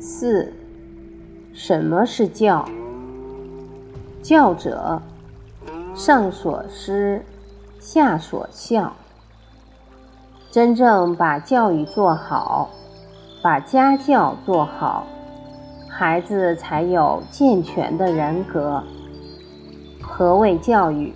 [0.00, 0.52] 四，
[1.52, 2.64] 什么是教？
[4.22, 5.02] 教者，
[5.92, 7.24] 上所施，
[7.80, 8.92] 下所效。
[10.52, 12.70] 真正把教育做好，
[13.42, 15.04] 把家教做好，
[15.88, 18.82] 孩子才有健全的人格。
[20.00, 21.12] 何谓教育？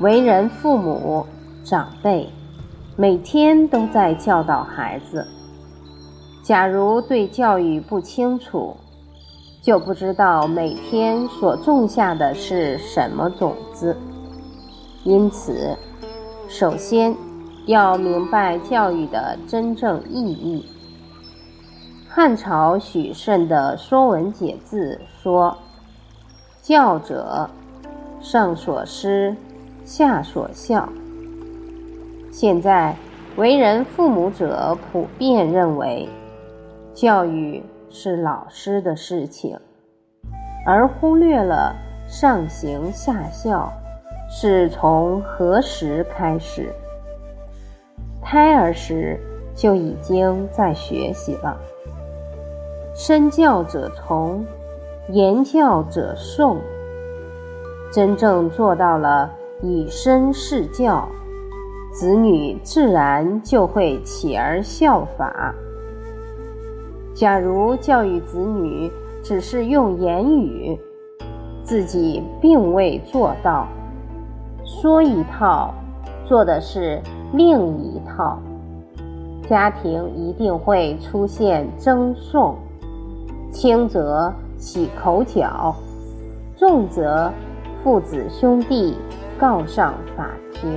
[0.00, 1.24] 为人父母、
[1.64, 2.30] 长辈，
[2.94, 5.26] 每天都在教导孩子。
[6.44, 8.76] 假如对教育不清楚，
[9.62, 13.96] 就不知道每天所种下的是什么种子。
[15.04, 15.74] 因此，
[16.46, 17.16] 首先
[17.64, 20.66] 要明白教育的真正意义。
[22.06, 25.56] 汉朝许慎的《说文解字》说
[26.60, 27.48] ：“教者，
[28.20, 29.34] 上所施，
[29.86, 30.86] 下所效。”
[32.30, 32.94] 现在，
[33.36, 36.06] 为人父母者普遍认为。
[36.94, 39.58] 教育是老师的事情，
[40.64, 41.74] 而忽略了
[42.06, 43.68] 上行下效
[44.30, 46.72] 是从何时开始？
[48.22, 49.18] 胎儿时
[49.56, 51.58] 就已经在学习了。
[52.94, 54.44] 身教者从，
[55.08, 56.58] 言教者诵。
[57.92, 59.28] 真正做到了
[59.62, 61.08] 以身试教，
[61.92, 65.52] 子女自然就会起而效法。
[67.14, 68.90] 假如教育子女
[69.22, 70.76] 只是用言语，
[71.62, 73.68] 自己并未做到，
[74.64, 75.72] 说一套，
[76.24, 77.00] 做的是
[77.32, 78.36] 另一套，
[79.48, 82.56] 家庭一定会出现争讼，
[83.52, 85.72] 轻则起口角，
[86.56, 87.30] 重则
[87.84, 88.96] 父子兄弟
[89.38, 90.70] 告上法庭。